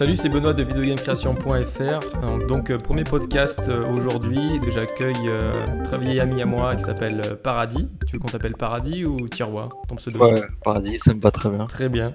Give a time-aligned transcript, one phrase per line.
[0.00, 2.46] Salut, c'est Benoît de videogamecreation.fr.
[2.46, 4.58] Donc, euh, premier podcast euh, aujourd'hui.
[4.70, 7.86] J'accueille euh, un très vieil ami à moi qui s'appelle euh, Paradis.
[8.06, 11.50] Tu veux qu'on t'appelle Paradis ou Tiroir Ton pseudo Ouais, Paradis, ça me va très
[11.50, 11.66] bien.
[11.66, 12.14] Très bien.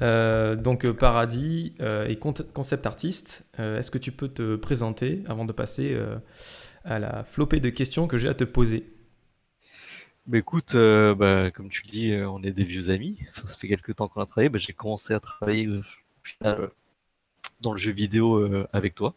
[0.00, 3.44] Euh, donc, euh, Paradis euh, est con- concept artiste.
[3.60, 6.16] Euh, Est-ce que tu peux te présenter avant de passer euh,
[6.86, 8.86] à la flopée de questions que j'ai à te poser?
[10.26, 13.18] Bah écoute, euh, bah, comme tu le dis, euh, on est des vieux amis.
[13.28, 14.48] Enfin, ça fait quelques temps qu'on a travaillé.
[14.48, 16.68] Bah, j'ai commencé à travailler euh, au final, euh,
[17.60, 19.14] dans le jeu vidéo euh, avec toi.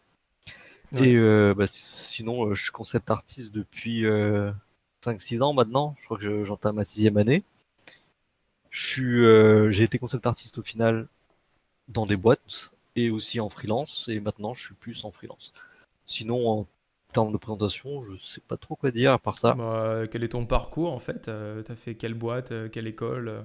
[0.92, 1.10] Ouais.
[1.10, 4.52] Et euh, bah, sinon, euh, je suis concept artiste depuis euh,
[5.04, 5.96] 5-6 ans maintenant.
[6.00, 7.44] Je crois que je- j'entame ma sixième année.
[8.72, 11.06] J'ai été concept artiste au final
[11.88, 14.06] dans des boîtes et aussi en freelance.
[14.08, 15.52] Et maintenant, je suis plus en freelance.
[16.06, 16.68] Sinon, en
[17.14, 19.58] termes de présentation, je sais pas trop quoi dire à part ça.
[19.58, 23.28] Bah, Quel est ton parcours en fait Euh, T'as fait quelle boîte euh, Quelle école
[23.28, 23.42] euh?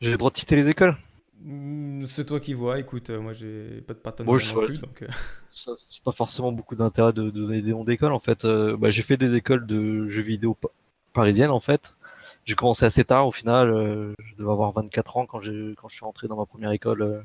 [0.00, 0.96] J'ai le droit de citer les écoles?
[1.40, 2.78] Hmm, C'est toi qui vois.
[2.78, 4.78] Écoute, euh, moi j'ai pas de partenariat Moi, je non plus.
[4.78, 5.08] Donc, euh,
[5.78, 8.44] c'est pas forcément beaucoup d'intérêt de, de donner des noms d'écoles en fait.
[8.44, 10.68] Euh, bah, j'ai fait des écoles de jeux vidéo pa-
[11.12, 11.96] parisiennes en fait.
[12.44, 13.70] J'ai commencé assez tard au final.
[13.70, 17.20] euh, je devais avoir 24 ans quand je suis rentré dans ma première école euh,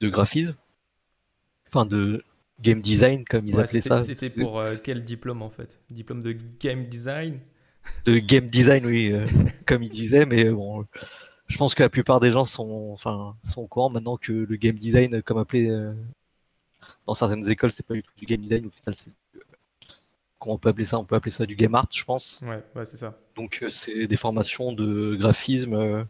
[0.00, 0.56] de graphisme,
[1.68, 2.24] enfin de
[2.60, 3.98] game design comme ils ouais, appelaient c'était ça.
[3.98, 5.80] c'était pour quel diplôme en fait?
[5.90, 7.40] Diplôme de game design?
[8.06, 9.12] De game design oui,
[9.66, 10.26] comme ils disaient.
[10.26, 10.86] Mais bon,
[11.48, 14.56] je pense que la plupart des gens sont enfin sont au courant maintenant que le
[14.56, 15.92] game design comme appelé euh,
[17.06, 18.66] dans certaines écoles c'est pas du tout du game design.
[18.66, 19.10] Au final c'est
[20.38, 20.98] comment on peut appeler ça?
[20.98, 22.40] On peut appeler ça du game art, je pense.
[22.42, 23.18] Ouais, ouais, c'est ça.
[23.34, 26.04] Donc euh, c'est des formations de graphisme euh,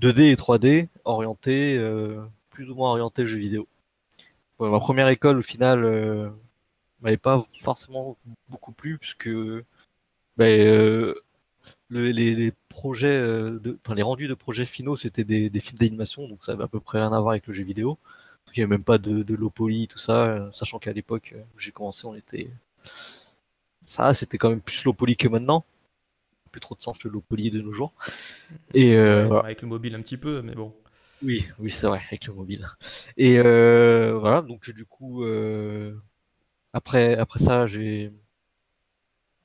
[0.00, 2.20] 2D et 3D orientées, euh,
[2.50, 3.66] plus ou moins orientées jeux vidéo.
[4.58, 6.28] Ouais, ma première école au final euh,
[7.00, 8.16] m'avait pas forcément
[8.48, 9.28] beaucoup plu puisque
[10.36, 11.14] ben, euh,
[11.88, 15.60] le- les, les projets, euh, de, enfin les rendus de projets finaux c'était des, des
[15.60, 17.98] films d'animation donc ça avait à peu près rien à voir avec le jeu vidéo.
[18.56, 21.34] Il n'y avait même pas de, de low poly tout ça, euh, sachant qu'à l'époque
[21.36, 22.50] euh, où j'ai commencé on était
[23.86, 25.64] ça c'était quand même plus low poly que maintenant
[26.52, 27.92] plus trop de sens le low poly de nos jours.
[28.74, 29.44] Et euh, voilà.
[29.44, 30.74] Avec le mobile un petit peu, mais bon.
[31.22, 32.68] oui, oui, c'est vrai, avec le mobile.
[33.16, 35.94] Et euh, voilà, donc du coup, euh,
[36.72, 38.12] après, après ça, j'ai,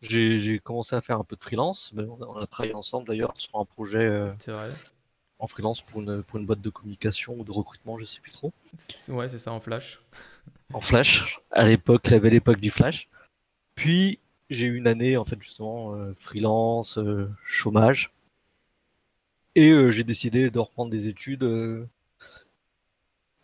[0.02, 1.92] j'ai, commencé à faire un peu de freelance.
[1.94, 4.72] Mais on, a, on a travaillé ensemble d'ailleurs sur un projet euh, vrai.
[5.40, 8.32] en freelance pour une, pour une boîte de communication ou de recrutement, je sais plus
[8.32, 8.54] trop.
[9.10, 10.02] Ouais, c'est ça en flash.
[10.72, 13.10] En Flash, à l'époque, la belle époque du Flash.
[13.74, 14.20] Puis
[14.52, 18.12] j'ai eu une année en fait justement euh, freelance, euh, chômage,
[19.56, 21.86] et euh, j'ai décidé de reprendre des études euh,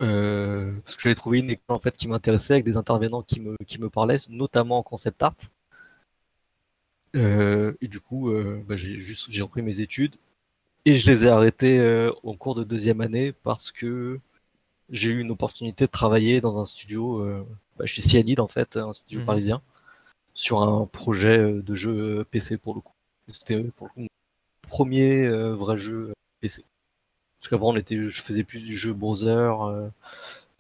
[0.02, 3.40] euh, parce que j'avais trouvé une école en fait qui m'intéressait avec des intervenants qui
[3.40, 5.36] me qui me parlaient, notamment en concept art.
[7.16, 10.16] Euh, et du coup, euh, bah, j'ai juste j'ai repris mes études
[10.86, 14.20] et je les ai arrêtées euh, au cours de deuxième année parce que
[14.90, 17.44] j'ai eu une opportunité de travailler dans un studio euh,
[17.78, 19.26] bah, chez Cyanide en fait, un studio Mhm.
[19.26, 19.62] parisien,
[20.34, 22.94] sur un projet de jeu PC pour le coup.
[23.32, 24.08] C'était pour le coup mon
[24.70, 26.64] premier vrai jeu PC.
[27.40, 29.90] Parce qu'avant on était, je faisais plus du jeu browser, euh,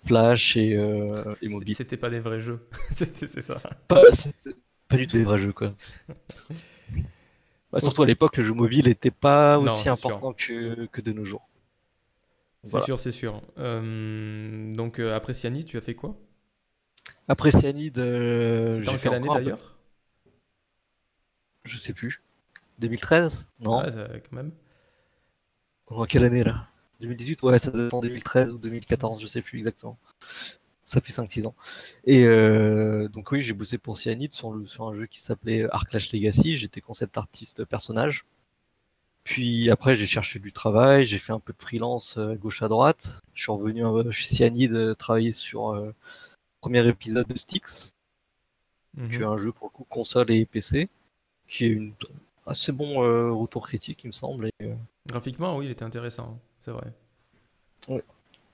[0.05, 1.73] Flash et, euh, et mobile.
[1.75, 2.59] C'était pas des vrais jeux.
[2.91, 3.59] C'était c'est ça.
[3.87, 4.03] Pas,
[4.87, 5.73] pas du tout des vrais jeux quoi.
[7.71, 11.11] Bah, surtout à l'époque, le jeu mobile n'était pas Non, aussi important que, que de
[11.11, 11.43] nos jours.
[12.63, 12.85] C'est Voilà.
[12.85, 13.41] sûr, c'est sûr.
[13.57, 16.15] Euh, donc euh, après Cyanide, tu as fait quoi?
[17.27, 19.77] Après Cyanide, euh, j'ai fait quelle année d'ailleurs?
[21.63, 22.21] Je sais plus.
[22.79, 24.51] 2013 Non quand même.
[25.87, 26.67] En quelle année là?
[27.01, 29.97] 2018 Ouais, ça doit être en 2013 ou 2014, je sais plus exactement.
[30.85, 31.55] Ça fait 5-6 ans.
[32.05, 35.67] Et euh, donc oui, j'ai bossé pour Cyanide sur, le, sur un jeu qui s'appelait
[35.71, 36.57] Arc Clash Legacy.
[36.57, 38.25] J'étais concept artiste personnage.
[39.23, 42.61] Puis après, j'ai cherché du travail, j'ai fait un peu de freelance euh, à gauche
[42.61, 43.19] à droite.
[43.33, 45.93] Je suis revenu euh, chez Cyanide travailler sur euh, le
[46.61, 47.95] premier épisode de Styx,
[48.97, 49.09] Mhm.
[49.09, 50.87] qui est un jeu pour le coup console et PC,
[51.47, 51.93] qui est une
[52.45, 54.49] assez bon euh, retour critique, il me semble.
[54.59, 54.71] Et,
[55.07, 56.93] Graphiquement, oui, il était intéressant, c'est vrai.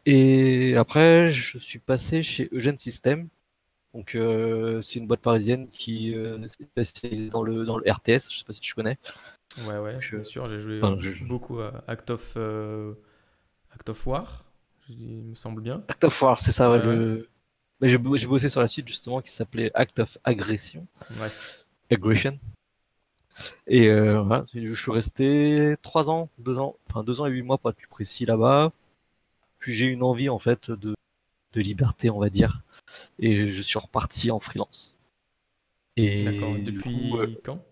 [0.05, 3.27] Et après, je suis passé chez Eugène System.
[3.93, 8.31] Donc, euh, c'est une boîte parisienne qui euh, est spécialisée dans le, dans le RTS.
[8.31, 8.97] Je sais pas si tu connais.
[9.57, 12.93] Ouais, ouais, Donc, bien euh, sûr, j'ai joué enfin, je- beaucoup à Act of, euh,
[13.73, 14.45] Act of War,
[14.89, 15.83] il me semble bien.
[15.89, 16.71] Act of War, c'est ça.
[16.71, 17.29] ouais, Ouais, le...
[17.81, 20.87] Mais j'ai bo- j'ai bossé sur la suite justement qui s'appelait Act of Aggression.
[21.09, 21.31] Ouais.
[21.91, 22.39] Aggression.
[23.67, 27.57] Et voilà, je suis resté trois ans, deux ans, enfin deux ans et huit mois
[27.57, 28.71] pour être plus précis là-bas.
[29.61, 30.95] Puis j'ai une envie en fait de,
[31.53, 32.63] de liberté, on va dire,
[33.19, 34.97] et je suis reparti en freelance.
[35.95, 37.63] Et D'accord, depuis coup, euh, quand?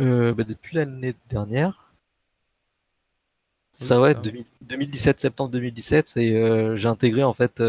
[0.00, 1.94] Euh, bah, depuis l'année dernière.
[3.74, 4.16] ça ouais,
[4.62, 7.62] 2017, septembre 2017, et j'ai intégré en fait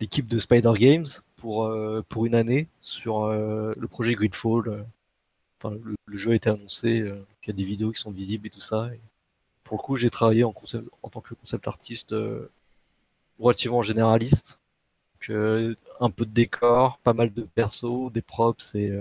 [0.00, 1.06] l'équipe de Spider Games
[1.36, 1.72] pour,
[2.10, 4.84] pour une année sur le projet Gridfall.
[5.62, 8.50] Enfin, le, jeu a été annoncé, il y a des vidéos qui sont visibles et
[8.50, 8.90] tout ça.
[9.70, 12.12] Pour le coup, j'ai travaillé en, concept, en tant que concept artiste
[13.38, 14.58] relativement généraliste.
[15.28, 15.36] Donc,
[16.00, 18.92] un peu de décor, pas mal de persos, des props et,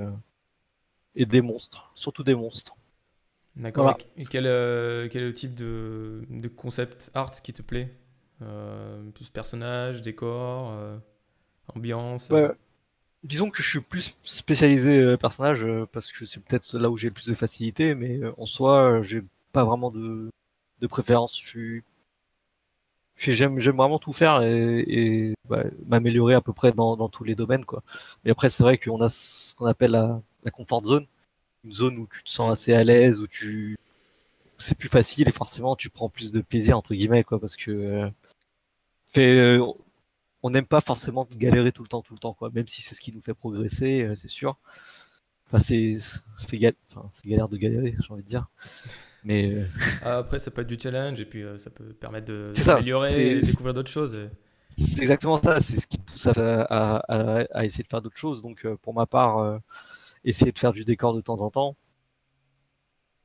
[1.16, 2.76] et des monstres, surtout des monstres.
[3.56, 3.98] D'accord.
[4.16, 7.94] Et quel, euh, quel, est le type de, de, concept art qui te plaît
[8.42, 10.98] euh, Plus personnage, décor, euh,
[11.76, 12.32] ambiance
[13.24, 17.14] Disons que je suis plus spécialisé personnage parce que c'est peut-être là où j'ai le
[17.14, 20.30] plus de facilité, mais en soi, j'ai pas vraiment de,
[20.82, 21.40] de préférence.
[21.44, 21.82] Je
[23.18, 27.24] j'aime j'aime vraiment tout faire et, et bah, m'améliorer à peu près dans, dans, tous
[27.26, 27.84] les domaines quoi.
[28.24, 31.06] Mais après c'est vrai qu'on a ce qu'on appelle la, la comfort zone
[31.64, 33.78] une zone où tu te sens assez à l'aise, où tu
[34.58, 37.72] c'est plus facile et forcément tu prends plus de plaisir entre guillemets quoi parce que
[37.72, 38.10] euh,
[39.08, 39.66] fait euh,
[40.44, 42.94] on n'aime pas forcément galérer tout le temps tout le temps quoi même si c'est
[42.94, 44.58] ce qui nous fait progresser euh, c'est sûr
[45.48, 45.98] enfin c'est
[46.38, 48.48] c'est galère de galérer j'ai envie de dire
[49.24, 49.66] mais
[50.04, 53.42] ah, après ça peut être du challenge et puis ça peut permettre de s'améliorer et
[53.42, 54.30] découvrir d'autres choses
[54.78, 58.42] c'est exactement ça c'est ce qui pousse à, à, à, essayer de faire d'autres choses
[58.42, 59.60] donc pour ma part
[60.26, 61.76] essayer de faire du décor de temps en temps.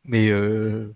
[0.04, 0.94] Mais euh,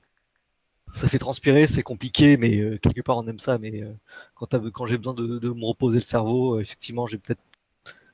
[0.92, 3.58] ça fait transpirer, c'est compliqué, mais euh, quelque part on aime ça.
[3.58, 3.92] Mais euh,
[4.34, 7.40] quand, quand j'ai besoin de, me reposer le cerveau, effectivement, j'ai peut-être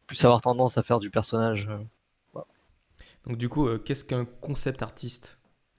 [0.07, 1.69] plus avoir tendance à faire du personnage.
[3.27, 5.39] Donc du coup, qu'est-ce qu'un concept artiste?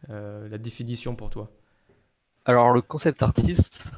[0.10, 1.50] La définition pour toi
[2.46, 3.92] Alors le concept artiste,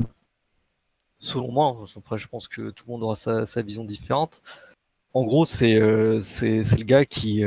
[1.20, 4.42] selon moi, après je pense que tout le monde aura sa, vision différente.
[5.14, 5.80] En gros, c'est
[6.22, 7.44] c'est le gars qui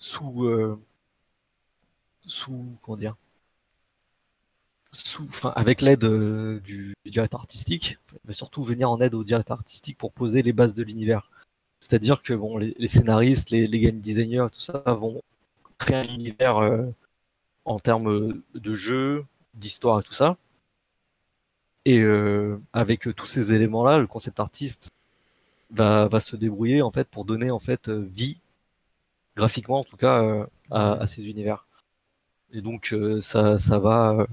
[0.00, 0.80] sous euh,
[2.26, 3.16] sous comment dire
[4.92, 9.58] sous enfin avec l'aide euh, du, directeur artistique mais surtout venir en aide au directeur
[9.58, 11.30] artistique pour poser les bases de l'univers
[11.80, 15.22] c'est-à-dire que bon les, scénaristes les, game designers tout ça vont
[15.78, 16.86] créer un univers euh,
[17.64, 19.24] en termes de jeu
[19.54, 20.36] d'histoire et tout ça
[21.84, 22.02] et
[22.72, 24.90] avec tous ces éléments là le concept artiste
[25.70, 28.38] va, va se débrouiller en fait pour donner en fait vie
[29.36, 31.66] graphiquement en tout cas, euh, à, ces univers.
[32.52, 34.12] Et donc euh, ça, ça va.
[34.12, 34.26] Euh,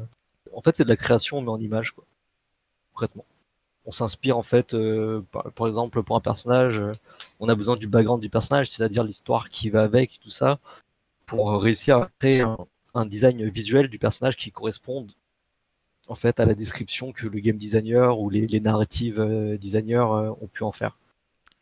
[0.54, 2.06] en fait, c'est de la création mais en image, quoi.
[2.94, 3.26] Concrètement.
[3.86, 4.76] On s'inspire en fait,
[5.32, 6.82] par, exemple, pour un personnage,
[7.40, 10.60] on a besoin du background du personnage, c'est-à-dire l'histoire qui va avec, tout ça,
[11.26, 12.58] pour réussir à créer un,
[13.06, 15.12] design visuel du personnage qui corresponde
[16.08, 19.22] en fait à la description que le game designer ou les, les narrative
[19.60, 20.08] designers
[20.42, 20.98] ont pu en faire.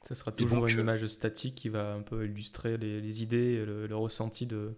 [0.08, 3.88] Ce sera toujours une euh, image statique qui va un peu illustrer les, idées, le,
[3.88, 4.76] le ressenti de,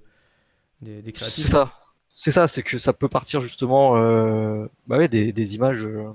[0.81, 1.45] des, des créatifs.
[1.45, 1.73] C'est ça.
[2.15, 6.11] C'est ça, c'est que ça peut partir justement euh, bah ouais, des, des images euh,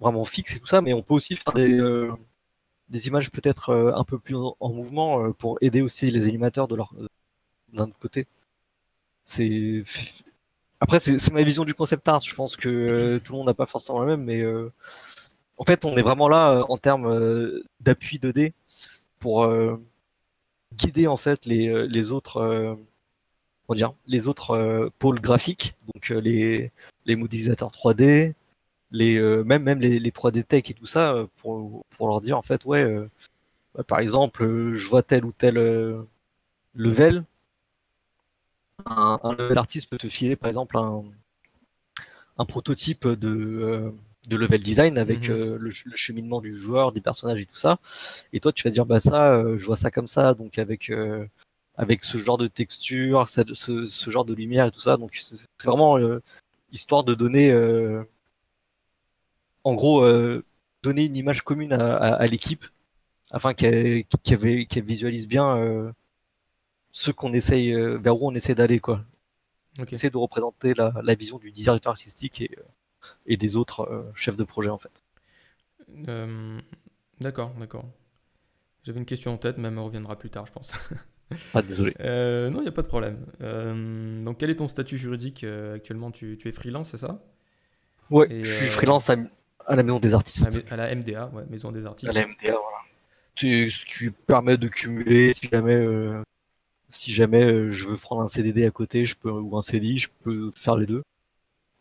[0.00, 2.12] vraiment fixes et tout ça, mais on peut aussi faire des, euh,
[2.88, 6.74] des images peut-être euh, un peu plus en, mouvement pour aider aussi les animateurs de
[6.74, 6.92] leur
[7.72, 8.26] d'un autre côté.
[9.26, 9.84] C'est
[10.80, 12.20] après c'est ma vision du concept art.
[12.22, 14.42] Je pense que tout le monde n'a pas forcément la même, mais
[15.58, 18.52] en fait, on est vraiment là euh, en termes euh, d'appui 2D
[19.18, 19.76] pour euh,
[20.74, 22.76] guider en fait les, les autres
[23.70, 26.70] dire les autres pôles graphiques, donc les,
[27.06, 28.34] les modélisateurs 3D,
[28.92, 32.42] les même même les, les 3D tech et tout ça pour, pour leur dire en
[32.42, 32.84] fait ouais
[33.74, 35.56] bah, par exemple je vois tel ou tel
[36.74, 37.24] level
[38.84, 41.04] un, un level artiste peut te filer par exemple un,
[42.38, 43.92] un prototype de
[44.26, 45.34] de level design avec mhm.
[45.34, 47.78] euh, le, cheminement du joueur, des personnages et tout ça.
[48.32, 50.90] Et toi, tu vas dire bah ça, euh, je vois ça comme ça, donc avec
[50.90, 51.26] euh,
[51.76, 54.96] avec ce genre de texture, ce, ce, genre de lumière et tout ça.
[54.96, 55.98] Donc c'est vraiment
[56.72, 57.52] histoire de donner,
[59.62, 60.02] en gros,
[60.82, 62.64] donner une image commune à, l'équipe
[63.30, 64.06] afin qu'elle
[64.86, 65.92] visualise bien
[66.98, 69.04] ce qu'on essaye, vers où on essaie d'aller quoi.
[69.78, 69.94] Okay.
[69.94, 72.56] Essayer de représenter la, la vision du directeur artistique et
[73.26, 75.04] et des autres euh, chefs de projet en fait.
[76.08, 76.58] Euh,
[77.20, 77.84] d'accord, d'accord.
[78.84, 80.76] J'avais une question en tête, mais elle me reviendra plus tard, je pense.
[81.54, 81.92] Ah, désolé.
[81.98, 83.26] Euh, non, il n'y a pas de problème.
[84.24, 86.12] donc, quel est ton statut juridique actuellement?
[86.12, 87.20] Tu, tu, es freelance, c'est ça?
[88.10, 90.64] Ouais, je suis freelance à, la Maison des Artistes.
[90.70, 92.10] À la MDA, ouais, Maison des Artistes.
[92.10, 92.78] À la MDA, voilà.
[93.34, 95.84] ce qui permet de cumuler si jamais,
[96.96, 100.08] si jamais je veux prendre un CDD à côté, je peux, ou un CDI, je
[100.22, 101.02] peux faire les deux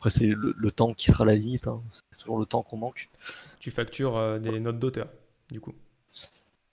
[0.10, 1.68] c'est le, temps qui sera la limite.
[1.68, 1.82] Hein.
[2.12, 3.10] C'est toujours le temps qu'on manque.
[3.60, 5.10] Tu factures euh, des notes d'auteur,
[5.52, 5.74] du coup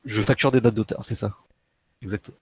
[0.04, 1.36] Je facture des notes d'auteur, c'est ça.
[2.02, 2.36] Exactement.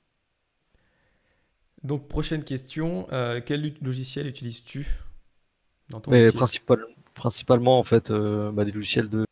[1.82, 3.06] Donc, prochaine question.
[3.12, 4.86] Euh, quel logiciel utilises-tu
[5.88, 6.36] dans ton Mais métier?
[6.36, 9.24] principal, principalement, en fait, euh, bah, des logiciels de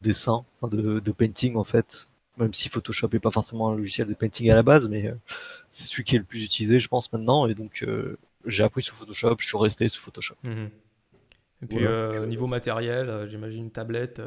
[0.00, 2.07] dessin, de, de painting, en fait.
[2.38, 5.14] Même si Photoshop est pas forcément un logiciel de painting à la base, mais euh,
[5.70, 7.46] c'est celui qui est le plus utilisé, je pense, maintenant.
[7.46, 8.16] Et donc, euh,
[8.46, 10.36] j'ai appris sur Photoshop, je suis resté sur Photoshop.
[10.44, 10.70] Mhm.
[11.62, 14.22] Et puis, Voilà, euh, niveau matériel, j'imagine une tablette.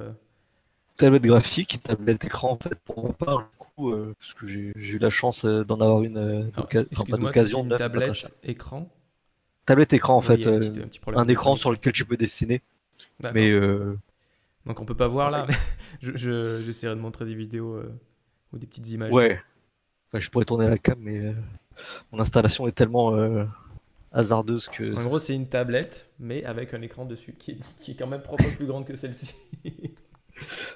[0.98, 4.72] Tablette graphique, tablette écran, en fait, pour ma part, du coup, euh, parce que j'ai
[4.76, 8.90] eu la chance euh, d'en avoir une euh, enfin, d'occasion, très tablette écran?
[9.66, 11.94] Tablette écran, en Oui, fait, un petit- un petit problème un de écran sur lequel
[11.94, 12.62] tu peux dessiner.
[13.34, 13.52] Mais
[14.66, 15.56] Donc on peut pas voir là, mais
[16.02, 17.92] je, je- j'essaierai de montrer des vidéos euh,
[18.54, 19.12] ou des petites images.
[19.12, 19.40] ouais,
[20.10, 21.34] Enfin, je pourrais tourner la cam, mais euh,
[22.12, 23.46] mon installation est tellement euh,
[24.12, 27.92] hasardeuse que En gros, c'est une tablette, mais avec un écran dessus qui est, qui
[27.92, 29.34] est quand même trois fois plus grande que celle-ci.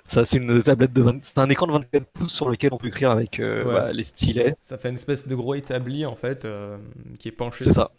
[0.07, 2.77] ça, c'est une tablette de 20 c'est un écran de 24 pouces sur lequel on
[2.77, 3.73] peut écrire avec euh, Ouais.
[3.73, 4.55] bah, les stylets.
[4.61, 6.77] Ça fait une espèce de gros établi en fait, euh,
[7.19, 7.91] qui est penché C'est ça.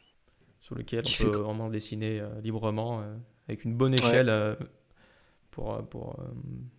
[0.60, 3.14] sur lequel Qui on peut vraiment dessiner euh, librement euh,
[3.48, 4.54] avec une bonne échelle euh,
[5.56, 6.24] pour, euh, pour, euh,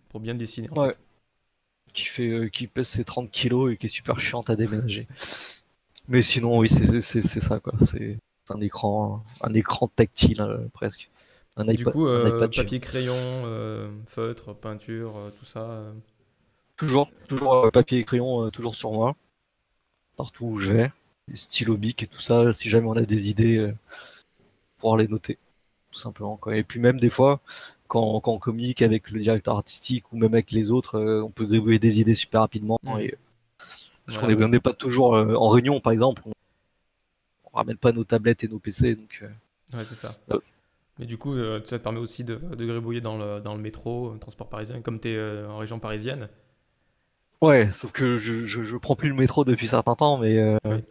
[0.08, 0.70] pour bien dessiner.
[0.70, 0.92] En Ouais.
[0.92, 0.98] fait.
[1.92, 5.06] Qui fait, euh, qui pèse ses 30 kilos et qui est super chiante à déménager.
[6.08, 7.74] Mais sinon, oui, c'est ça quoi.
[7.86, 8.18] C'est
[8.50, 11.10] un écran, un écran tactile euh, presque.
[11.56, 12.70] Un Du iPad, coup, un iPad géant.
[12.70, 15.92] papier crayon, euh, feutre, peinture, tout ça.
[16.78, 19.14] Toujours, toujours papier et crayon, toujours sur moi.
[20.16, 20.92] Partout où je vais.
[21.28, 23.72] Les stylos bic et tout ça, si jamais on a des idées,
[24.76, 25.38] pouvoir les noter.
[25.90, 26.36] Tout simplement.
[26.36, 26.56] Quoi.
[26.56, 27.40] Et puis même des fois,
[27.88, 31.30] quand, quand on communique avec le directeur artistique ou même avec les autres, euh, on
[31.30, 32.78] peut gribouiller des idées super rapidement.
[32.82, 33.00] Mhm.
[33.00, 33.14] Et,
[34.06, 34.34] parce voilà.
[34.34, 36.22] qu'on est- on n'est pas toujours euh, en réunion, par exemple.
[36.26, 36.32] On,
[37.52, 38.94] on ramène pas nos tablettes et nos PC.
[38.94, 39.28] Donc, euh,
[39.76, 40.14] Ouais, c'est ça.
[40.30, 40.38] Euh.
[40.98, 43.60] Mais du coup, euh, ça te permet aussi de, de gribouiller dans le, dans le
[43.60, 46.28] métro, le transport parisien, comme tu es en région parisienne.
[47.40, 50.56] Ouais, sauf que je, je, je prends plus le métro depuis certains temps, mais euh,
[50.64, 50.82] Oui.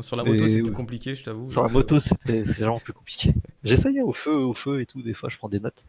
[0.00, 1.50] Sur la moto, c'est plus compliqué, je t'avoue.
[1.50, 3.34] Sur la moto, c'est vraiment plus compliqué.
[3.64, 5.84] J'essaye au feu, au feu et tout, des fois je prends des notes.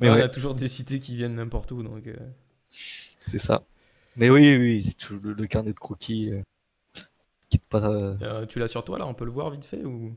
[0.00, 2.06] Mais Ouais, On a toujours des cités qui viennent n'importe où, donc...
[2.06, 2.14] euh,
[3.26, 3.62] c'est ça.
[4.16, 6.42] Mais oui, oui, tout le, le carnet de croquis euh,
[7.50, 7.84] quitte pas.
[8.22, 10.14] euh, tu l'as sur toi, là On peut le voir vite fait ou...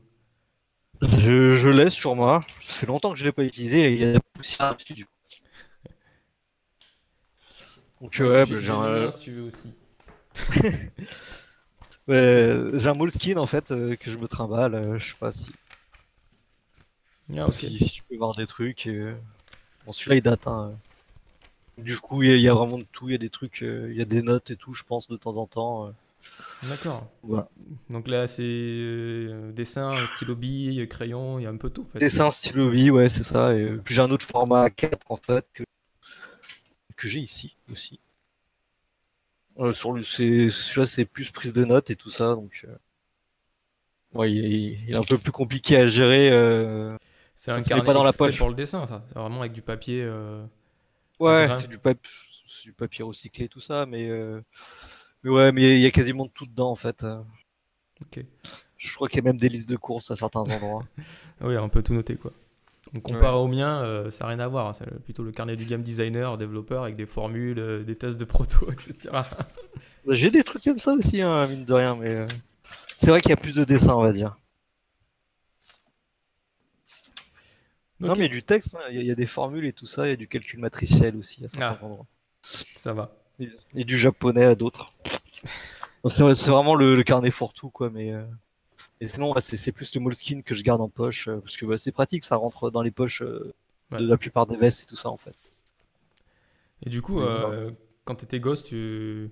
[1.18, 2.44] Je, je l'ai sur moi.
[2.62, 4.94] Ça fait longtemps que je l'ai pas utilisé et il y a la poussière dessus
[4.94, 5.12] du coup.
[8.00, 9.72] Donc ouais, J'ai- bah, j'ai un, si tu veux aussi.
[12.12, 14.74] ouais, j'ai un Moleskine en fait euh, que je me trimballe.
[14.74, 15.50] euh, je sais pas si,
[17.38, 18.86] Ah, si, si tu peux voir des trucs.
[18.86, 19.14] euh.
[19.86, 20.46] Bon, celui-là il date.
[20.46, 20.74] Hein.
[21.76, 23.10] Du coup, il y, a- il y a vraiment de tout.
[23.10, 25.08] Il y a des trucs, euh, il y a des notes et tout, je pense,
[25.08, 25.88] de temps en temps.
[25.88, 25.90] euh.
[26.62, 27.10] D'accord.
[27.22, 27.48] Voilà.
[27.90, 31.86] Donc là, c'est euh, dessin, stylo bille, crayon, il y a un peu tout, en
[31.86, 32.00] fait.
[32.00, 33.54] Dessin, stylo vie, ouais, c'est ça.
[33.54, 35.62] Et euh, puis j'ai un autre format 4 en fait que,
[36.96, 38.00] que j'ai ici aussi.
[39.58, 42.64] Euh, sur le, celui-là, c'est plus prise de notes et tout ça, donc.
[42.68, 42.74] euh,
[44.14, 46.30] Ouais, il, est- il est un peu plus compliqué à gérer.
[46.30, 46.96] euh.
[47.34, 48.38] C'est un carnet pas dans la poche.
[48.38, 49.04] pour le dessin, ça.
[49.08, 50.02] C'est vraiment avec du papier.
[50.02, 50.44] euh,
[51.18, 51.98] Ouais, c'est du, pap-
[52.64, 54.08] du papier recyclé, tout ça, mais.
[54.08, 54.40] euh,
[55.22, 57.04] Mais ouais, mais il y a quasiment tout dedans en fait.
[57.04, 57.22] euh.
[58.02, 58.24] Ok.
[58.76, 60.84] Je crois qu'il y a même des listes de courses à certains endroits.
[61.40, 62.32] Oui, on peut tout noter, quoi.
[62.92, 64.66] Donc, comparé au mien, euh, ça n'a rien à voir.
[64.68, 64.72] hein.
[64.74, 68.24] C'est plutôt le carnet du game designer, développeur, avec des formules, euh, des tests de
[68.26, 69.10] proto, etc.
[70.08, 72.26] J'ai des trucs comme ça aussi, hein, mine de rien, mais euh,
[72.96, 74.36] c'est vrai qu'il y a plus de dessins, on va dire.
[78.00, 79.86] Non, mais du texte, ouais, il y, a- il y a des formules et tout
[79.86, 81.84] ça, il y a du calcul matriciel aussi à certains Ah.
[81.84, 82.06] endroits.
[82.76, 83.12] ça va.
[83.38, 84.92] Et, et du japonais à d'autres.
[86.10, 88.12] C'est c'est vraiment le, le carnet fourre-tout, quoi, mais.
[88.12, 88.24] euh,
[89.02, 91.66] Et sinon, ouais, c'est plus le Moleskine que je garde en poche, euh, parce que
[91.66, 93.52] bah, c'est pratique, ça rentre dans les poches euh,
[93.90, 93.98] Ouais.
[94.00, 95.36] de la plupart des vestes et tout ça, en fait.
[96.86, 97.70] Et du coup, euh,
[98.04, 99.28] quand tu étais gosse, tu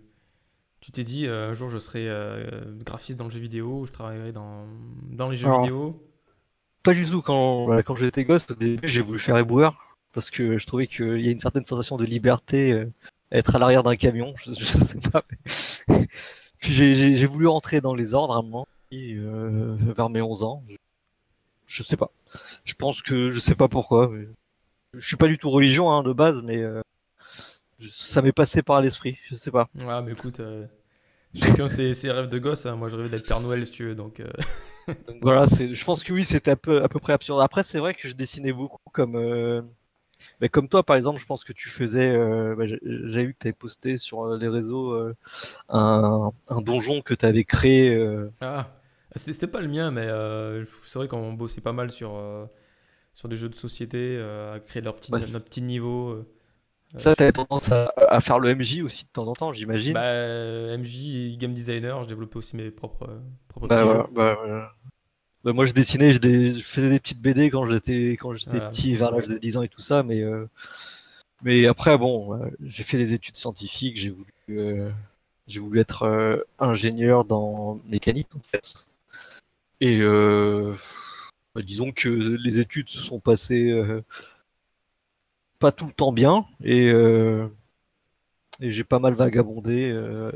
[0.80, 3.92] tu t'es dit euh, un jour je serai euh, graphiste dans le jeu vidéo, je
[3.92, 4.66] travaillerai dans,
[5.10, 6.02] dans les jeux Alors, vidéo?
[6.82, 10.30] Pas du tout, quand, voilà, quand j'étais gosse, au début, j'ai voulu faire éboueur, parce
[10.30, 12.90] que je trouvais qu'il y a une certaine sensation de liberté euh,
[13.30, 15.24] à être à l'arrière d'un camion, je, je sais pas.
[16.58, 20.62] Puis j'ai- voulu rentrer dans les ordres à un moment, euh, vers mes 11 ans.
[21.66, 22.10] Je, sais pas.
[22.64, 24.26] Je pense que, je sais pas pourquoi, mais
[24.94, 26.82] je suis pas du tout religion hein, de base, mais euh,
[27.92, 29.68] ça m'est passé par l'esprit, je sais pas.
[29.74, 30.66] Ouais, mais écoute, euh,
[31.34, 32.66] chacun ses, ses rêves de gosse.
[32.66, 32.76] hein.
[32.76, 33.94] Moi, je rêvais d'être Père Noël, si tu veux.
[33.94, 34.30] Donc, euh,
[35.08, 37.40] Donc voilà, je pense que oui, c'était à peu, à peu près absurde.
[37.40, 39.62] Après, c'est vrai que je dessinais beaucoup comme, euh,
[40.40, 43.34] bah, comme toi, par exemple, je pense que tu faisais, euh, bah, j'ai j'ai vu
[43.34, 45.16] que tu avais posté sur euh, les réseaux euh,
[45.70, 47.94] un, un donjon que tu avais créé.
[47.94, 48.79] euh, Ah,
[49.16, 52.46] c'était pas le mien, mais euh, c'est vrai qu'on bossait pas mal sur, euh,
[53.14, 55.20] sur des jeux de société, euh, à créer leur petit, Ouais.
[55.20, 56.10] notre petit niveau.
[56.10, 56.26] euh.
[56.98, 59.94] Ça, tu avais tendance à, à faire le MJ aussi de temps en temps, j'imagine.
[59.94, 63.08] Bah, MJ et Game Designer, je développais aussi mes propres,
[63.48, 64.08] propres Bah, petits voilà, jeux.
[64.12, 64.72] bah.
[65.44, 66.18] Bah, moi, je dessinais, je,
[66.60, 69.68] faisais des petites BD quand j'étais quand j'étais petit, vers l'âge de 10 ans et
[69.68, 70.22] tout ça, mais
[71.42, 74.92] mais après, bon, j'ai fait des études scientifiques, j'ai voulu
[75.46, 78.86] j'ai voulu être ingénieur dans mécanique en fait.
[79.80, 83.72] Et bah, disons que les études se sont passées
[85.60, 87.46] pas tout le temps bien et, euh,
[88.60, 89.90] et j'ai pas mal vagabondé.
[89.90, 90.32] Euh,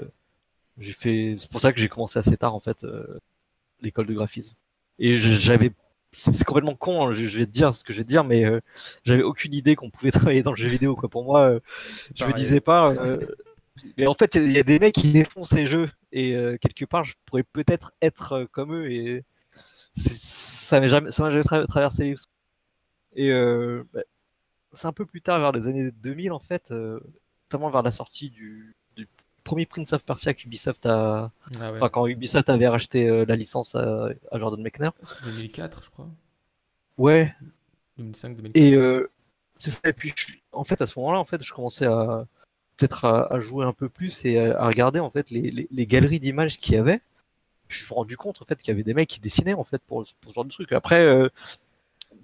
[0.78, 3.18] j'ai fait, c'est pour ça que j'ai commencé assez tard en fait euh,
[3.80, 4.54] l'école de graphisme.
[4.98, 5.72] Et j'avais,
[6.12, 8.44] c'est complètement con, hein, je, vais te dire ce que je vais te dire, mais
[9.02, 11.08] j'avais aucune idée qu'on pouvait travailler dans le jeu vidéo quoi.
[11.08, 11.58] Pour moi,
[12.14, 12.94] je me disais pas.
[13.96, 17.02] mais en fait, il y, a des mecs qui font ces jeux et quelque part,
[17.04, 19.24] je pourrais peut-être être comme eux et
[19.96, 21.30] ça m'a jamais, ça
[21.66, 22.14] traversé.
[23.16, 23.30] Et
[23.92, 24.00] bah,
[24.74, 27.00] c'est un peu plus tard, vers les années 2000 en fait, euh,
[27.46, 28.76] notamment vers la sortie du,
[29.42, 31.30] premier Prince of Persia qu'Ubisoft a.
[31.60, 34.88] Ah enfin, quand Ubisoft avait racheté euh, la licence à, Jordan Mechner.
[35.02, 36.08] C'est 2004, je crois.
[36.96, 37.34] Ouais.
[37.98, 38.56] 2005, 2004.
[38.56, 39.10] Et euh,
[39.58, 39.80] c'est ça.
[39.84, 40.14] Et puis,
[40.52, 42.26] en fait, à ce moment-là, en fait, je commençais à
[42.78, 46.56] peut-être à, jouer un peu plus et à, regarder en fait les, les, galeries d'images
[46.56, 47.02] qu'il y avait.
[47.68, 49.64] Je me suis rendu compte en fait qu'il y avait des mecs qui dessinaient en
[49.64, 50.73] fait pour, pour ce genre de truc.
[50.73, 51.30] Après,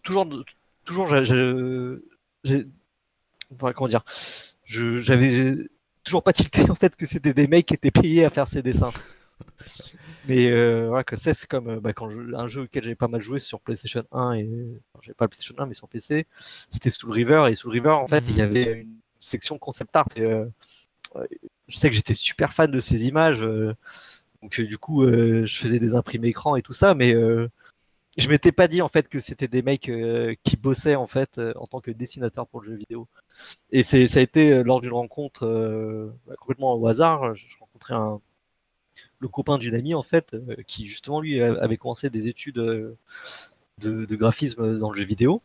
[0.03, 0.29] toujours,
[0.85, 1.09] toujours,
[3.75, 4.05] comment dire,
[4.65, 5.57] j'avais
[6.05, 8.63] toujours pas tilté en fait que c'était des mecs qui étaient payés à faire ces
[8.63, 8.93] dessins.
[10.29, 13.23] Mais euh, voilà, que c'est comme euh, bah, quand un jeu auquel j'avais pas mal
[13.23, 14.49] joué sur PlayStation 1 et
[15.17, 16.27] pas le PlayStation 1 mais sur PC,
[16.71, 18.45] c'était Soul River et Soul River en fait il y mhm.
[18.45, 20.45] avait une section concept art et euh,
[21.69, 23.47] je sais que j'étais super fan de ces images
[24.43, 27.15] donc du coup je faisais des imprimés écran et tout ça mais
[28.17, 31.39] je m'étais pas dit en fait que c'était des mecs euh, qui bossaient en fait
[31.39, 33.09] euh, en tant que dessinateur pour le jeu vidéo.
[33.71, 37.35] Et c'est ça a été euh, lors d'une rencontre bah, complètement au hasard.
[37.35, 38.21] Je, rencontrais un
[39.21, 40.35] le copain d'une amie en fait
[40.67, 42.97] qui justement lui avait commencé des études de,
[43.79, 45.43] de, graphisme dans le jeu vidéo,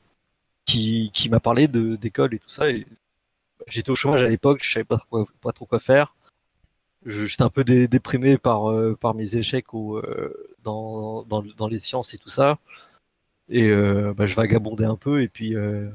[0.65, 2.65] qui, qui m'a parlé d'école et tout ça.
[3.67, 6.15] J'étais au chômage à l'époque, je savais pas trop, pas trop quoi faire.
[7.05, 10.01] J'étais un peu déprimé par par mes échecs ou
[10.63, 12.57] dans, dans, dans, les sciences et tout ça.
[13.47, 15.87] Et euh, bah, je vagabondais un peu et puis euh,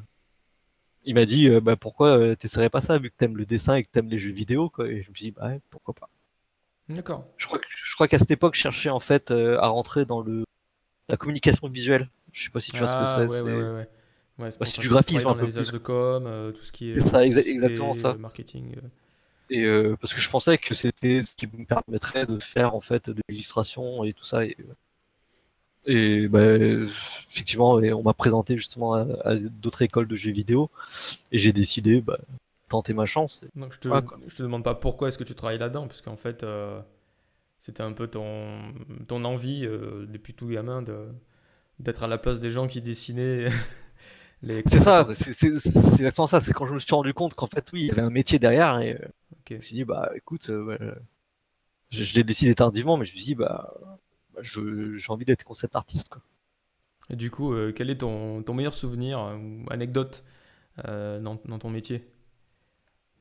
[1.05, 3.85] il m'a dit euh, bah, pourquoi t'essaierais pas ça vu que t'aimes le dessin et
[3.85, 4.87] que t'aimes les jeux vidéo quoi.
[4.87, 6.09] Et je me suis dit bah pourquoi pas.
[6.89, 7.25] D'accord.
[7.37, 10.45] Je crois, je crois qu'à cette époque je cherchais en fait à rentrer dans le
[11.09, 12.09] la communication visuelle.
[12.33, 13.43] Je sais pas si tu vois ce que ah, c'est.
[13.43, 13.71] Ouais, ouais,
[14.39, 15.73] ouais, bah, c'est du graphisme un peu plus.
[15.73, 17.01] de com, tout ce qui est.
[17.01, 18.15] C'est ça, exactement ça.
[18.15, 18.77] Marketing.
[19.51, 22.81] Et euh, parce que je pensais que c'était ce qui me permettrait de faire en
[22.81, 24.45] fait de l'illustration et tout ça.
[24.45, 24.57] Et,
[25.87, 30.71] et bah, effectivement, on m'a présenté justement à, d'autres écoles de jeux vidéo
[31.33, 32.19] et j'ai décidé bah,
[32.69, 33.45] tenter ma chance.
[33.57, 33.89] Donc je te,
[34.29, 36.81] je te demande pas pourquoi est-ce que tu travailles là-dedans, parce qu'en fait euh,
[37.59, 38.73] c'était un peu ton,
[39.09, 41.09] ton envie euh, depuis tout gamin de
[41.81, 43.49] d'être à la place des gens qui dessinaient
[44.43, 46.41] C'est ça, c'est exactement ça.
[46.41, 48.39] C'est quand je me suis rendu compte qu'en fait, oui, il y avait un métier
[48.39, 49.09] derrière et euh,
[49.51, 50.95] je me suis dit, bah écoute, euh,
[51.91, 53.75] je, l'ai décidé tardivement, mais je me suis dit, bah,
[54.35, 56.09] bah j'ai envie d'être concept artiste.
[56.09, 56.23] Quoi.
[57.11, 60.25] Et du coup, euh, quel est ton, ton, meilleur souvenir ou anecdote
[60.85, 62.09] dans, dans, ton métier?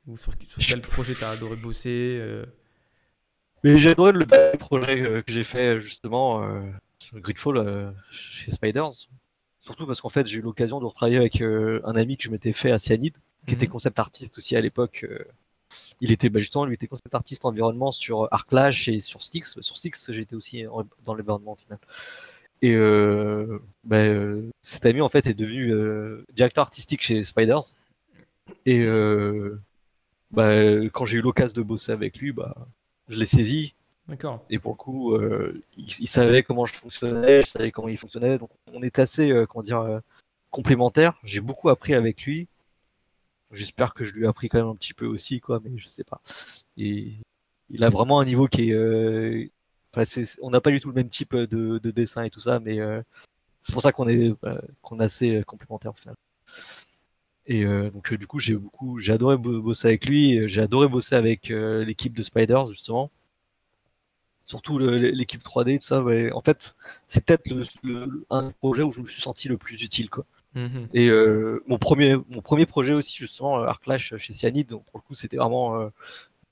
[0.08, 2.23] Ou sur, quel projet tu as adoré bosser
[3.65, 4.25] Mais j'ai adoré le
[4.58, 6.49] projet que j'ai fait justement
[6.99, 9.10] sur Gridfall chez Spiders.
[9.69, 12.32] Surtout parce qu'en fait, j'ai eu l'occasion de retravailler avec euh, un ami que je
[12.32, 13.13] m'étais fait à Cyanide,
[13.45, 13.73] qui était mhm.
[13.73, 15.05] concept artiste aussi à l'époque.
[15.08, 15.23] Euh.
[16.01, 19.62] il était bah, justement, lui était concept artiste environnement sur Arclash et sur Styx.
[19.62, 20.63] Sur Styx, j'étais aussi
[21.05, 21.77] dans l'environnement final.
[22.63, 24.01] Et euh, bah,
[24.63, 25.71] cet ami en fait est devenu
[26.34, 27.75] directeur artistique chez Spiders.
[28.65, 28.88] Et
[30.32, 30.49] bah,
[30.93, 32.55] quand j'ai eu l'occasion de bosser avec lui, bah,
[33.08, 33.75] je l'ai saisi
[34.10, 34.43] D'accord.
[34.50, 38.39] Et pour le coup, euh, il, savait comment je fonctionnais, je savais comment il fonctionnait,
[38.39, 40.00] donc on est assez, euh, comment dire, euh,
[40.50, 41.13] complémentaires.
[41.24, 42.48] J'ai beaucoup appris avec lui.
[43.52, 45.88] J'espère que je lui ai appris quand même un petit peu aussi, quoi, mais je
[45.88, 46.22] sais pas.
[46.76, 47.13] Et
[47.69, 49.52] il a vraiment un niveau qui est,
[49.93, 50.04] enfin,
[50.41, 52.80] on n'a pas du tout le même type de, de dessin et tout ça, mais
[53.62, 54.34] c'est pour ça qu'on est,
[54.82, 56.15] qu'on est assez complémentaires au final.
[57.45, 61.50] Et donc du coup, j'ai beaucoup, j'ai adoré bosser avec lui, j'ai adoré bosser avec
[61.50, 63.12] l'équipe de Spiders justement
[64.49, 66.03] surtout l'équipe 3D, tout ça.
[66.35, 66.75] En fait,
[67.07, 67.47] c'est peut-être
[67.83, 70.25] le, un projet où je me suis senti le plus utile, quoi.
[70.55, 70.88] Mhm.
[70.93, 74.69] Et euh, mon premier, mon premier projet aussi justement, euh, Arclash chez Cyanide.
[74.69, 75.91] Donc pour le coup, c'était vraiment euh, un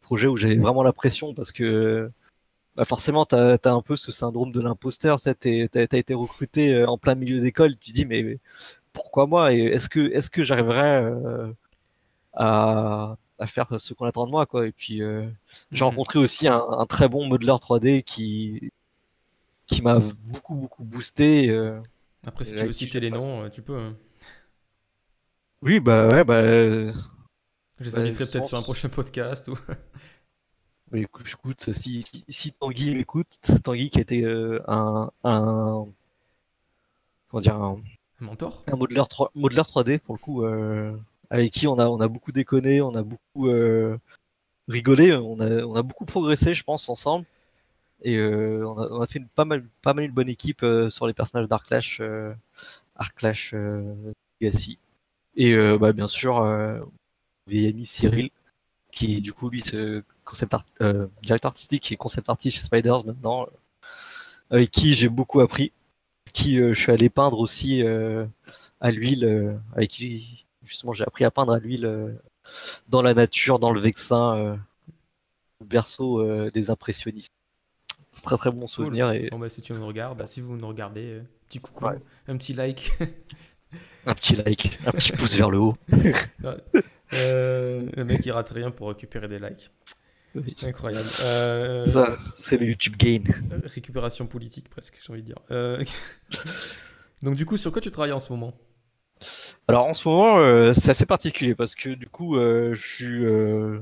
[0.01, 2.11] projet où j'avais vraiment la pression parce que
[2.75, 5.19] bah forcément, tu as, un peu ce syndrome de l'imposteur.
[5.19, 7.75] Tu as, été recruté en plein milieu d'école.
[7.79, 8.37] Tu te dis mais,
[8.93, 9.53] pourquoi moi?
[9.53, 11.03] Et est-ce que, est-ce que j'arriverais
[12.33, 15.27] à à faire ce qu'on attend de moi quoi et puis euh,
[15.71, 15.89] j'ai mhm.
[15.91, 18.71] rencontré aussi un, très bon modeler 3D qui
[19.67, 21.49] qui m'a beaucoup beaucoup boosté.
[21.49, 21.79] euh.
[22.25, 23.77] Après, si tu veux citer les noms, euh, tu peux.
[23.77, 23.95] hein.
[25.61, 26.35] Oui, bah ouais, bah.
[26.35, 26.93] euh,
[27.79, 29.47] Je les Bah, inviterai peut-être sur un prochain podcast.
[29.49, 29.57] Ou...
[30.91, 33.27] Mais écoute, écoute, si, si, si Tanguy m'écoute,
[33.63, 35.85] Tanguy qui était euh, un, un,
[37.29, 37.81] comment dire, un,
[38.21, 38.63] Un mentor?
[38.71, 40.95] un modeler 3, modeler 3D pour le coup, euh,
[41.29, 43.97] avec qui on a, on a beaucoup déconné, on a beaucoup euh,
[44.67, 47.25] rigolé, on a, on a beaucoup progressé, je pense, ensemble.
[48.03, 50.63] Et euh, on, a, on a fait une, pas mal, pas mal une bonne équipe
[50.63, 52.33] euh, sur les personnages d'Arc Clash, euh,
[52.95, 53.93] Arc Clash euh,
[54.41, 54.79] Legacy.
[55.35, 56.79] Et euh, bah, bien sûr, euh,
[57.47, 58.29] ami Cyril,
[58.91, 60.65] qui du coup lui ce concept art,
[61.23, 63.47] directeur artistique et concept artiste chez Spiders maintenant,
[64.49, 65.71] avec qui j'ai beaucoup appris,
[66.33, 67.83] qui je suis allé peindre aussi
[68.81, 72.11] à l'huile, avec qui justement j'ai appris à peindre à l'huile euh,
[72.89, 74.55] dans la nature, dans le Vexin, euh,
[75.61, 77.29] le berceau euh, des impressionnistes.
[78.11, 78.69] C'est très très bon Cool.
[78.69, 81.59] souvenir et Bon, bah, si tu nous regardes, bah, si vous nous regardez, euh, petit
[81.59, 81.97] coucou, Ouais.
[82.27, 82.91] un petit like.
[84.05, 85.77] un petit like, un petit pouce vers le haut.
[87.13, 89.71] Euh, le mec, il rate rien pour récupérer des likes.
[90.35, 90.57] Oui.
[90.61, 91.07] Incroyable.
[91.23, 93.23] Euh, Ça, c'est le YouTube game.
[93.53, 95.39] euh, récupération politique, presque, j'ai envie de dire.
[95.51, 95.81] Euh,
[97.23, 98.53] Donc, du coup, sur quoi tu travailles en ce moment?
[99.67, 103.25] Alors en ce moment, euh, c'est assez particulier parce que du coup, euh, je suis,
[103.25, 103.79] euh,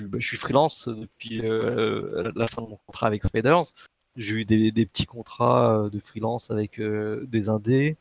[0.00, 3.64] bah, je suis freelance depuis la fin de mon contrat avec Spiders.
[4.16, 7.96] J'ai eu des, petits contrats de freelance avec des indés,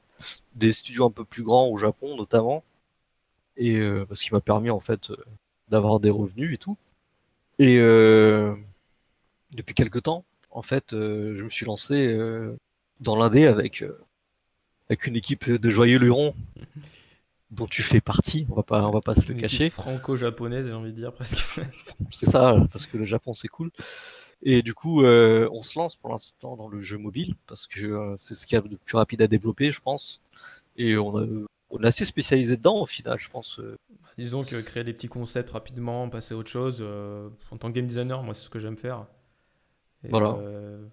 [0.55, 2.63] des studios un peu plus grands au Japon notamment,
[3.57, 5.11] et ce qui m'a permis en fait
[5.69, 6.77] d'avoir des revenus et tout.
[7.59, 7.77] Et
[9.51, 12.17] depuis quelque temps, en fait, je me suis lancé
[13.01, 13.83] dans l'indé avec
[14.89, 16.35] avec une équipe de joyeux lurons
[17.51, 18.45] dont tu fais partie.
[18.49, 19.69] On va pas, on va pas se le Une cacher.
[19.69, 21.59] franco-japonaise, j'ai envie de dire, presque.
[22.11, 23.71] C'est ça, parce que le Japon c'est cool.
[24.43, 27.81] Et du coup, euh, on se lance pour l'instant dans le jeu mobile parce que
[27.81, 30.19] euh, c'est ce qu'il y a de plus rapide à développer, je pense.
[30.77, 31.25] Et on, a,
[31.69, 33.59] on est assez spécialisé dedans au final, je pense.
[33.59, 33.77] euh.
[34.17, 36.79] Disons que créer des petits concepts rapidement, passer à autre chose.
[36.81, 39.07] euh, en tant que game designer, moi, c'est ce que j'aime faire.
[40.03, 40.35] Et, Voilà.
[40.39, 40.85] euh,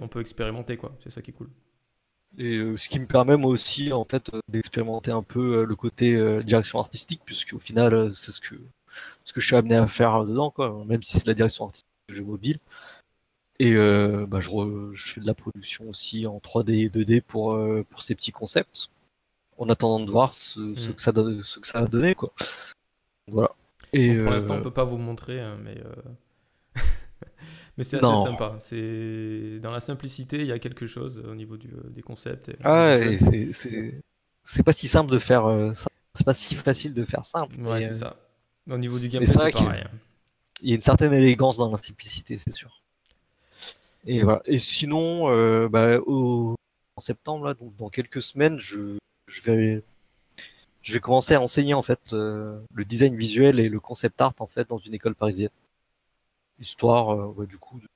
[0.00, 0.96] on peut expérimenter, quoi.
[1.04, 1.50] C'est ça qui est cool.
[2.38, 5.64] Et euh, ce qui me permet moi aussi en fait euh, d'expérimenter un peu euh,
[5.64, 8.56] le côté direction artistique, puisque au final c'est ce que
[9.24, 10.84] ce que je suis amené à faire dedans, quoi.
[10.86, 12.58] Même si c'est la direction artistique du jeu mobile.
[13.58, 17.22] Et euh, bah, je, re- je fais de la production aussi en 3D et 2D
[17.22, 18.88] pour euh, pour ces petits concepts,
[19.56, 20.94] en attendant de voir ce, ce Mm.
[20.94, 22.32] que ça donne, ce que ça va donner, quoi.
[23.30, 23.50] Voilà.
[23.94, 25.78] Et Bon, pour euh, l'instant, on peut pas vous montrer, hein, mais
[27.76, 28.24] mais c'est assez Non.
[28.24, 28.56] sympa.
[28.60, 32.48] C'est dans la simplicité, il y a quelque chose au niveau du, euh, des concepts.
[32.50, 33.54] et- ah, des et visuels.
[33.54, 34.00] c'est c'est
[34.44, 35.72] c'est pas si simple de faire euh.
[36.14, 37.60] C'est pas si facile de faire simple.
[37.60, 38.16] Ouais, c'est euh, ça.
[38.70, 39.82] Au niveau du gameplay, c'est pareil.
[39.84, 39.90] hein.
[40.62, 42.80] il y a une certaine élégance dans la simplicité, c'est sûr.
[44.06, 44.40] Et voilà.
[44.46, 46.54] Et sinon, euh, bah, au,
[46.96, 48.96] en septembre, là, donc dans quelques semaines, je,
[49.26, 49.82] je vais,
[50.82, 54.32] je vais commencer à enseigner en fait euh, le design visuel et le concept art
[54.38, 55.50] en fait dans une école parisienne.
[56.60, 57.86] Histoire, euh, ouais, du coup, de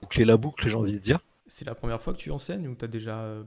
[0.00, 1.20] boucler la boucle, j'ai envie de dire.
[1.46, 3.18] C'est la première fois que tu enseignes ou t'as déjà.
[3.20, 3.42] euh,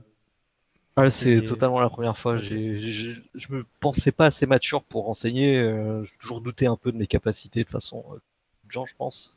[0.96, 2.36] Ah, c'est Et- totalement la première fois.
[2.36, 5.56] Je me pensais pas assez mature pour enseigner.
[5.58, 8.94] Euh, j'ai toujours douté un peu de mes capacités de façon euh, de gens, je
[8.96, 9.34] pense.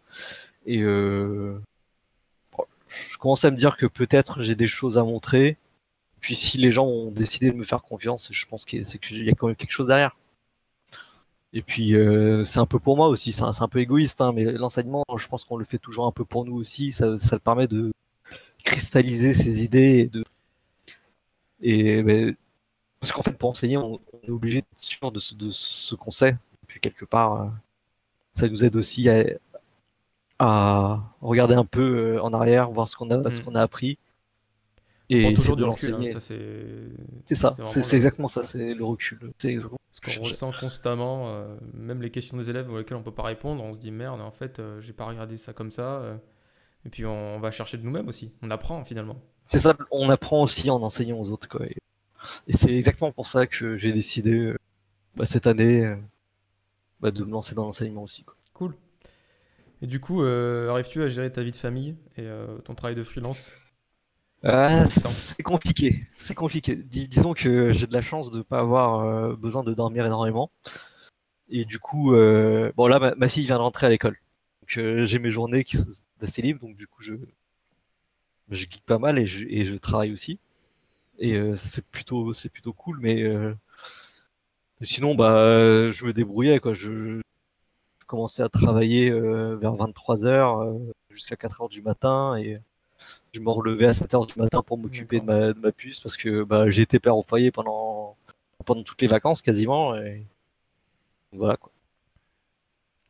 [0.66, 1.62] Et euh,
[2.58, 2.66] bon,
[3.12, 5.58] je commence à me dire que peut-être j'ai des choses à montrer.
[6.20, 9.24] Puis si les gens ont décidé de me faire confiance, je pense qu'il c'est qu'il
[9.24, 10.18] y a quand même quelque chose derrière.
[11.56, 13.32] Et puis euh, c'est un peu pour moi aussi.
[13.32, 16.26] C'est un, peu égoïste, hein, mais l'enseignement, je pense qu'on le fait toujours un peu
[16.26, 16.92] pour nous aussi.
[16.92, 17.92] Ça, ça permet de
[18.64, 20.24] cristalliser ses idées et de
[21.62, 22.36] et ben,
[23.00, 25.96] parce qu'en fait, pour enseigner, on, on est obligé d'être sûr de ce, de ce
[25.96, 26.32] qu'on sait.
[26.32, 27.48] Et puis quelque part, euh,
[28.36, 29.24] ça nous aide aussi à,
[30.40, 33.44] à regarder un peu euh, en arrière, voir ce qu'on a, ce Mm.
[33.46, 33.98] qu'on a appris.
[35.10, 35.90] Et toujours du de recul.
[35.90, 36.12] hein, l'enseigner.
[36.14, 36.40] ça, c'est.
[37.26, 39.20] C'est ça, c'est le- exactement ça, c'est le recul.
[39.38, 43.14] C'est exactement- Ce qu'on ressent constamment, euh, même les questions des élèves auxquelles on peut
[43.14, 46.00] pas répondre, on se dit merde, en fait, euh, j'ai pas regardé ça comme ça.
[46.00, 46.18] euh,
[46.86, 48.32] et puis on, on va chercher de nous-mêmes aussi.
[48.42, 49.20] On apprend finalement.
[49.46, 51.48] C'est ça, on apprend aussi en enseignant aux autres.
[51.48, 51.66] Quoi.
[51.68, 51.78] Et,
[52.48, 54.58] et c'est exactement pour ça que j'ai décidé euh,
[55.16, 55.96] bah, cette année euh,
[57.00, 58.24] bah, de me lancer dans l'enseignement aussi.
[58.24, 58.36] Quoi.
[58.54, 58.76] Cool.
[59.82, 62.96] Et du coup, euh, arrives-tu à gérer ta vie de famille et euh, ton travail
[62.96, 63.54] de freelance?
[64.46, 65.10] Ah, Attends.
[65.10, 66.76] c'est compliqué, c'est compliqué.
[66.76, 70.52] Dis- disons que j'ai de la chance de pas avoir euh, besoin de dormir énormément.
[71.50, 74.18] Et du coup, euh, bon là, ma, ma fille vient de rentrer à l'école.
[74.62, 75.90] Donc euh, j'ai mes journées qui sont
[76.22, 77.16] assez libres, donc du coup je
[78.50, 80.40] je geek pas mal et je, et je travaille aussi.
[81.20, 83.56] Et euh, c'est plutôt c'est plutôt cool, mais euh,
[84.82, 86.74] sinon bah euh, je me débrouillais quoi.
[86.74, 90.80] Je, je commençais à travailler euh, vers 23h
[91.10, 92.58] jusqu'à 4h du matin et
[93.34, 96.18] je me relevais à 7h du matin pour m'occuper de ma, de ma, puce parce
[96.18, 98.18] que bah, j'étais père au foyer pendant,
[98.66, 99.96] pendant toutes les vacances quasiment.
[99.96, 100.26] Et...
[101.32, 101.72] Voilà quoi.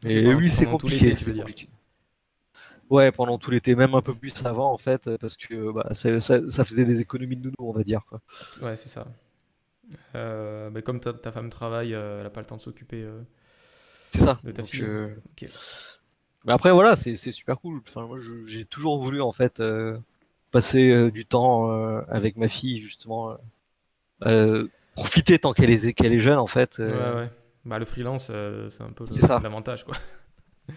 [0.03, 1.13] Et oui, c'est compliqué.
[1.13, 1.69] Compliqué.
[2.89, 6.19] Ouais, pendant tout l'été, même un peu plus avant en fait, parce que bah, ça,
[6.21, 8.01] ça, faisait des économies de nounou, on va dire.
[8.07, 8.21] Quoi.
[8.61, 9.07] Ouais, c'est ça.
[10.15, 13.03] Euh, mais comme ta, ta, femme travaille, euh, elle n'a pas le temps de s'occuper
[13.03, 13.21] euh,
[14.11, 14.39] c'est ça.
[14.43, 14.83] de ta Donc, fille.
[14.83, 15.15] euh,
[16.45, 17.81] Mais après, voilà, c'est super cool.
[17.87, 19.97] Enfin, moi, j'ai toujours voulu en fait euh,
[20.51, 23.35] passer euh, du temps euh, avec ma fille, justement.
[24.95, 26.77] profiter tant qu'elle est, qu'elle est jeune en fait.
[26.79, 27.29] Ouais, ouais.
[27.65, 29.05] Bah, le freelance, c'est un peu
[29.41, 29.95] l'avantage, quoi.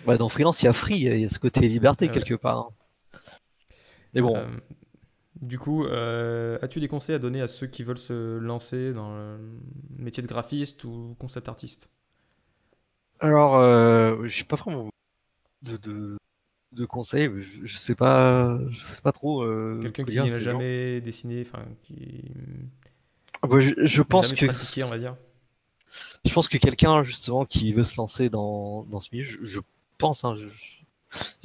[0.07, 2.12] Ouais, dans freelance, il y a free, il y a ce côté liberté Ouais.
[2.12, 2.59] quelque part.
[2.59, 2.68] hein.
[4.14, 4.37] Mais bon,
[5.40, 9.38] du coup, as-tu des conseils à donner à ceux qui veulent se lancer dans le
[9.98, 11.90] métier de graphiste ou concept artiste?
[13.20, 14.88] Alors, euh, je sais pas vraiment
[15.62, 16.16] de, de,
[16.72, 17.30] de conseils.
[17.38, 19.42] Je, je sais pas, je sais pas trop.
[19.42, 20.40] euh, Quelqu'un qui n'a gens.
[20.40, 22.24] jamais dessiné, enfin, qui
[23.42, 25.16] Ah bah, je, je pense que pratiqué, on va dire.
[26.24, 29.60] je pense que quelqu'un justement qui veut se lancer dans, dans ce milieu, je, je
[29.98, 30.48] pense, hein, je,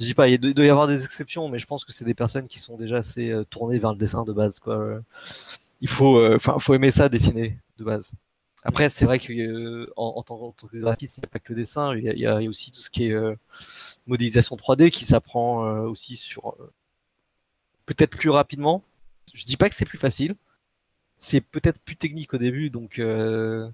[0.04, 2.46] dis pas, il doit, y avoir des exceptions, mais je pense que c'est des personnes
[2.46, 5.00] qui sont déjà assez euh, tournées vers le dessin de base, quoi.
[5.80, 8.12] Il faut, euh, faut aimer ça, dessiner de base.
[8.64, 11.52] Après, c'est vrai que euh, en, en tant que graphiste, il n'y a pas que
[11.52, 13.36] le dessin, il y a, il y a- aussi tout ce qui est euh,
[14.06, 16.72] modélisation 3D qui s'apprend euh, aussi sur euh,
[17.86, 18.82] peut-être plus rapidement.
[19.32, 20.36] Je dis pas que c'est plus facile,
[21.18, 23.68] c'est peut-être plus technique au début, donc euh,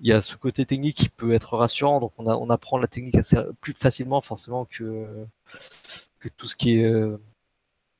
[0.00, 2.78] il y a ce côté technique qui peut être rassurant, donc on, a, on apprend
[2.78, 5.06] la technique assez plus facilement forcément que
[6.20, 7.16] que tout ce qui est euh,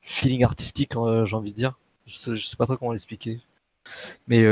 [0.02, 1.78] feeling artistique, j'ai envie de dire.
[2.06, 3.40] Je sais, je sais pas trop comment l'expliquer,
[4.28, 4.44] mais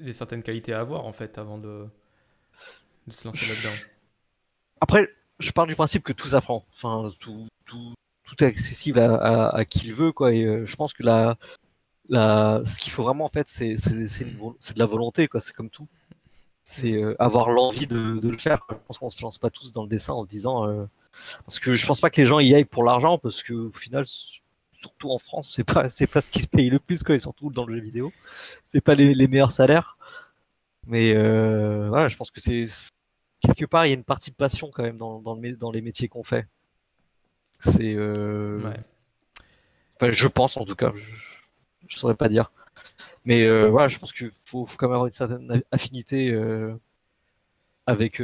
[0.00, 1.86] des certaines qualités à avoir, en fait, avant de,
[3.10, 3.76] se lancer là-dedans.
[4.80, 6.64] Après, je pars du principe que tout s'apprend.
[6.72, 7.94] Enfin, tout, tout,
[8.24, 10.32] tout est accessible à, à, qui le veut, quoi.
[10.32, 11.36] Euh, je pense que la,
[12.10, 15.40] ce qu'il faut vraiment, en fait, c'est, de la volonté, quoi.
[15.40, 15.88] C'est comme tout.
[16.64, 18.64] C'est euh, avoir l'envie de, le faire.
[18.70, 20.86] Je pense qu'on se lance pas tous dans le dessin en se disant, euh,
[21.44, 23.72] parce que je pense pas que les gens y aillent pour l'argent, parce que au
[23.72, 24.06] final,
[24.84, 27.14] surtout en France, c'est pas, c'est pas ce qui se paye le plus, quoi.
[27.14, 28.12] Et surtout dans le jeu vidéo,
[28.68, 29.96] c'est pas les, les meilleurs salaires.
[30.86, 32.66] Mais euh, voilà, je pense que c'est
[33.40, 35.56] quelque part, il y a une partie de passion quand même dans, dans, le, mé-
[35.58, 36.46] dans les métiers qu'on fait.
[37.60, 38.80] C'est, euh, Ouais.
[39.96, 41.10] enfin, je pense en tout cas, je,
[41.88, 42.52] je saurais pas dire.
[43.24, 46.32] Mais euh, voilà, je pense qu'il faut, faut quand même avoir une certaine affinité
[47.86, 48.22] avec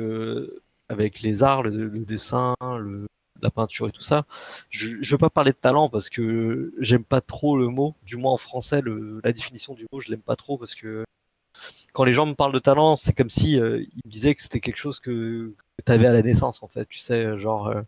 [0.88, 3.07] avec les arts, le, le dessin, le,
[3.42, 4.24] la peinture et tout ça.
[4.70, 8.16] Je, je veux pas parler de talent parce que j'aime pas trop le mot, du
[8.16, 11.05] moins en français, le, la définition du mot, je l'aime pas trop parce que
[11.92, 14.42] quand les gens me parlent de talent, c'est comme si euh, ils me disaient que
[14.42, 16.87] c'était quelque chose que, que tu avais à la naissance en fait.
[16.88, 17.83] Tu sais, genre, euh,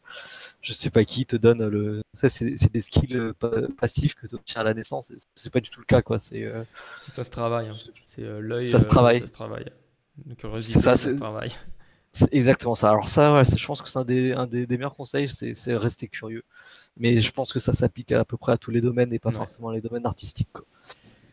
[0.60, 2.02] je sais pas qui te donne le.
[2.14, 5.12] Ça, c'est des skills euh, pa- passifs que tu obtiens à la naissance.
[5.36, 6.18] C'est pas du tout le cas, quoi.
[6.18, 6.64] C'est euh,
[7.08, 7.68] Ça se travaille.
[7.68, 7.72] hein.
[8.06, 8.70] C'est l'œil.
[8.70, 9.20] Ça se travaille.
[9.20, 9.66] Ça se travaille.
[10.64, 11.52] Ça, ça, se travaille.
[12.12, 12.90] C'est exactement ça.
[12.90, 15.76] Alors ça, ouais, je pense que c'est un des, un des, des meilleurs conseils, c'est
[15.76, 16.44] rester curieux.
[16.96, 19.30] Mais je pense que ça s'applique à, peu près à tous les domaines et pas
[19.30, 19.36] Ouais.
[19.36, 20.52] forcément les domaines artistiques.
[20.52, 20.64] quoi.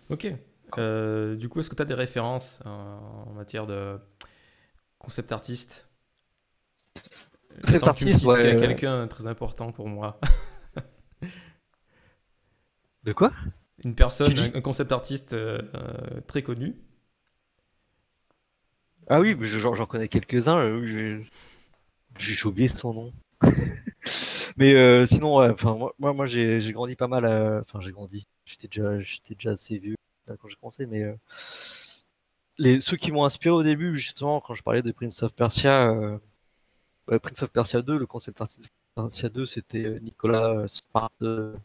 [0.09, 0.33] Ok.
[0.77, 3.99] Euh, du coup, est-ce que tu as des références euh, en matière de
[4.99, 5.89] concept artiste?
[7.63, 8.41] Concept que artiste, cites ouais.
[8.41, 10.19] quel- quelqu'un très important pour moi.
[13.03, 13.31] De quoi?
[13.83, 15.59] Une personne, un, concept artiste euh,
[16.27, 16.75] très connu.
[19.09, 20.57] Ah oui, je- j'en connais quelques-uns.
[20.59, 21.23] euh,
[22.17, 23.13] j'ai- oublié son nom.
[24.57, 27.25] Mais euh, sinon, ouais, enfin moi, moi, moi, j'ai grandi pas mal.
[27.25, 28.27] à- Enfin, j'ai grandi.
[28.45, 29.95] J'étais déjà, j'étais déjà assez vieux
[30.29, 31.13] euh, quand j'ai commencé, mais euh,
[32.57, 35.89] les ceux qui m'ont inspiré au début, justement, quand je parlais de Prince of Persia,
[35.91, 40.67] euh, Prince of Persia 2, le concept artiste de Persia 2, c'était euh, Nicolas euh,
[41.23, 41.55] euh,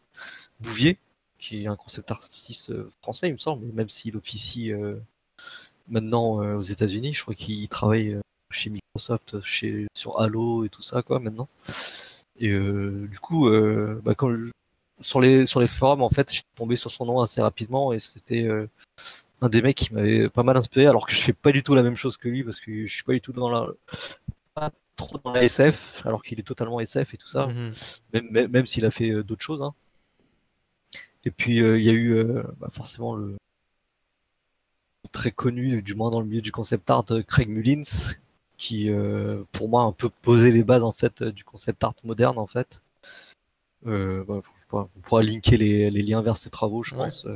[0.61, 0.99] Bouvier,
[1.39, 4.97] qui est un concept artiste euh, français, il me semble, même s'il officie euh,
[5.87, 7.13] maintenant euh, aux États-Unis.
[7.13, 8.21] Je crois qu'il travaille euh,
[8.51, 11.47] chez Microsoft, chez sur Halo et tout ça, quoi, maintenant.
[12.39, 14.51] Et euh, du coup, euh, bah, quand je-
[15.01, 17.99] sur les sur les forums, en fait, j'étais tombé sur son nom assez rapidement et
[17.99, 18.67] c'était euh,
[19.41, 21.75] un des mecs qui m'avait pas mal inspiré, alors que je fais pas du tout
[21.75, 23.67] la même chose que lui parce que je suis pas du tout dans la
[24.53, 27.73] pas trop dans la SF, alors qu'il est totalement SF et tout ça Mhm.
[28.13, 29.61] même, même, même s'il a fait euh, d'autres choses.
[29.61, 29.73] hein.
[31.25, 33.35] Et puis euh, il y a eu euh, bah, forcément le
[35.11, 37.83] très connu, du moins dans le milieu du concept art, euh, Craig Mullins,
[38.57, 41.83] qui euh, pour moi a un peu posé les bases en fait euh, du concept
[41.83, 42.81] art moderne en fait.
[43.85, 44.41] Euh, bah,
[44.71, 47.05] on pourra linker les, les liens vers ses travaux, je Ouais.
[47.07, 47.27] pense.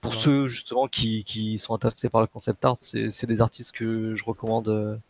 [0.00, 4.14] pour ceux justement qui, qui sont intéressés par le concept art, c'est des artistes que
[4.14, 5.00] je recommande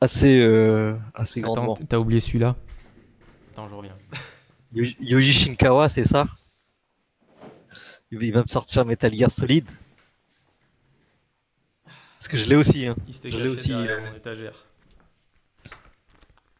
[0.00, 1.78] assez euh, assez Attends, grandement.
[1.88, 2.56] t'as oublié celui-là?
[3.52, 3.94] Attends, je reviens.
[4.74, 6.26] Yoji Shinkawa, c'est ça?
[8.10, 9.66] Il va me sortir Metal Gear Solid.
[12.18, 12.86] Parce que je l'ai aussi.
[12.86, 12.96] Hein.
[13.06, 14.10] Il s'était Je l'ai caché aussi, derrière euh.
[14.10, 14.64] mon étagère.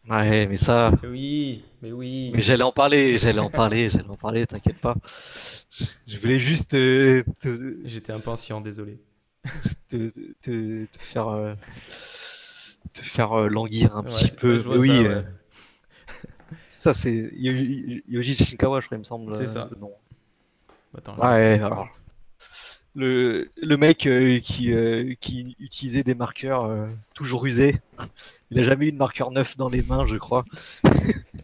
[0.08, 0.92] Ouais, mais ça.
[1.02, 2.30] Mais oui, mais oui.
[2.32, 4.94] Mais j'allais en parler, j'allais en parler, j'allais en parler, t'inquiète pas.
[6.06, 9.00] Je voulais juste euh, te, J'étais impatient, désolé.
[9.88, 10.10] te,
[10.42, 11.54] te, te faire, euh,
[12.92, 14.58] te faire euh, languir un Ouais, petit peu.
[14.58, 15.22] je vois Mais oui, ça, euh,
[16.78, 19.34] ça c'est Yoji, Shinkawa, je crois, il me semble.
[19.34, 19.68] C'est euh, ça.
[19.80, 19.92] nom.
[20.96, 21.88] Attends, Ouais, alors.
[22.96, 27.78] Le, le mec euh, qui, euh, qui utilisait des marqueurs euh, toujours usés,
[28.50, 30.46] il a jamais eu de marqueur neuf dans les mains, je crois.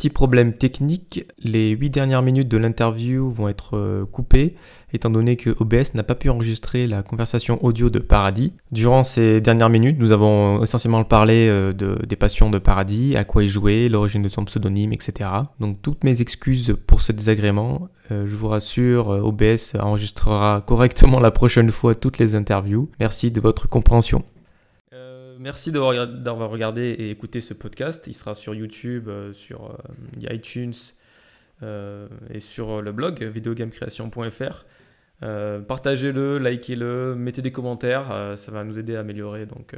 [0.00, 4.54] Petit problème technique, les 8 dernières minutes de l'interview vont être euh, coupées,
[4.94, 8.54] étant donné que OBS n'a pas pu enregistrer la conversation audio de Paradis.
[8.72, 13.24] Durant ces dernières minutes, nous avons essentiellement parlé euh, de, des passions de Paradis, à
[13.24, 15.28] quoi il jouait, l'origine de son pseudonyme, etc.
[15.60, 17.88] Donc toutes mes excuses pour ce désagrément.
[18.10, 22.88] Euh, je vous rassure, OBS enregistrera correctement la prochaine fois toutes les interviews.
[23.00, 24.24] Merci de votre compréhension.
[25.42, 28.06] Merci d'avoir regard- d'avoir regardé et écouté ce podcast.
[28.06, 30.74] Il sera sur YouTube, euh, sur euh, iTunes
[31.62, 34.66] euh, et sur le blog videogamecreation.fr.
[35.66, 39.74] Partagez-le, likez-le, mettez des commentaires, ça va nous aider à améliorer donc,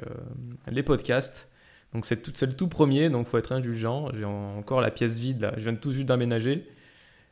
[0.71, 1.49] les podcasts.
[1.95, 4.09] Donc c'est le tout premier, donc faut être indulgent.
[4.15, 6.67] J'ai en- encore la pièce vide là, je viens tout juste d'aménager.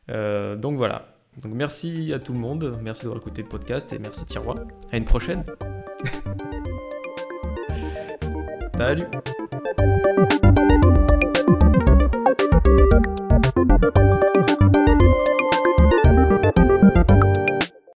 [0.09, 1.15] Donc voilà.
[1.41, 4.55] Donc merci à tout le monde, merci d'avoir écouté le podcast et merci Tiroir.
[4.91, 5.43] À une prochaine.
[8.77, 9.07] Salut.